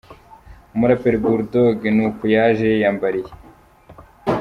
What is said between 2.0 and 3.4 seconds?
uku yaje yiyambariye.